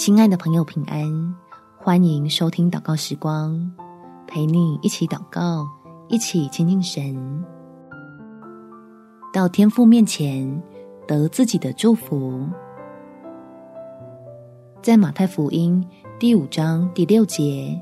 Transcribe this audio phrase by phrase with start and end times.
[0.00, 1.34] 亲爱的朋友，平安！
[1.76, 3.70] 欢迎收听祷告时光，
[4.26, 5.68] 陪你一起祷告，
[6.08, 7.44] 一起亲近神，
[9.30, 10.62] 到天父面前
[11.06, 12.48] 得自己的祝福。
[14.80, 15.86] 在马太福音
[16.18, 17.78] 第五章第六节，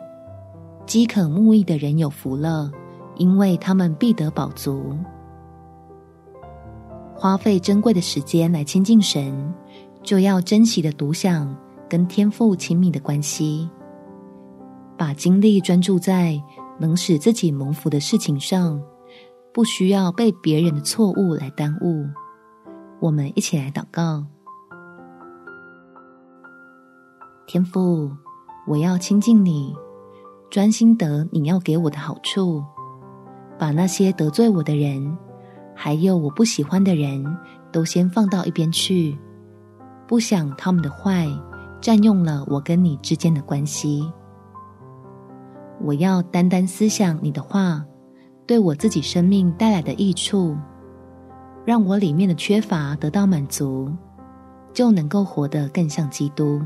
[0.86, 2.68] 饥渴慕义的人有福了，
[3.14, 4.98] 因为他们必得饱足。
[7.14, 9.54] 花费珍贵的时间来亲近神，
[10.02, 11.56] 就要珍惜的独享
[11.88, 13.68] 跟天父亲密的关系，
[14.96, 16.40] 把精力专注在
[16.78, 18.80] 能使自己蒙福的事情上，
[19.52, 22.06] 不需要被别人的错误来耽误。
[23.00, 24.24] 我们一起来祷告：
[27.46, 28.10] 天父，
[28.66, 29.74] 我要亲近你，
[30.50, 32.62] 专心得你要给我的好处，
[33.58, 35.16] 把那些得罪我的人，
[35.74, 37.24] 还有我不喜欢的人
[37.72, 39.16] 都先放到一边去，
[40.06, 41.26] 不想他们的坏
[41.80, 44.10] 占用了我跟你之间的关系。
[45.80, 47.84] 我要单单思想你的话，
[48.46, 50.56] 对我自己生命带来的益处，
[51.64, 53.92] 让我里面的缺乏得到满足，
[54.72, 56.60] 就能够活得更像基督。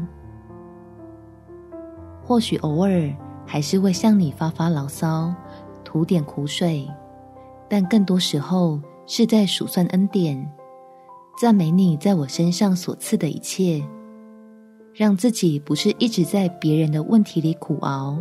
[2.24, 3.12] 或许偶尔
[3.44, 5.34] 还是会向你发发牢骚，
[5.84, 6.88] 吐点苦水，
[7.68, 10.50] 但更多时候，是在数算恩典，
[11.36, 13.84] 赞美你在我身上所赐的一切，
[14.94, 18.18] 让自己不是一直在别人的问题里苦熬，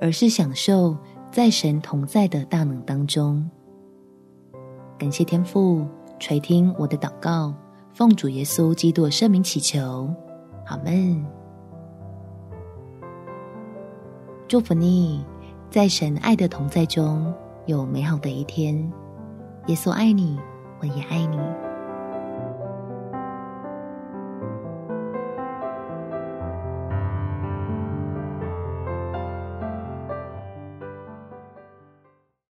[0.00, 0.96] 而是享受
[1.30, 3.48] 在神同在的大能当中。
[4.98, 5.86] 感谢天父
[6.18, 7.54] 垂听我的祷告，
[7.92, 10.12] 奉主耶稣基督圣名祈求，
[10.66, 11.24] 阿们。
[14.48, 15.24] 祝福你，
[15.70, 17.32] 在神爱的同在中
[17.66, 18.76] 有美好的一天。
[19.66, 20.38] 耶稣爱你，
[20.80, 21.38] 我也爱你。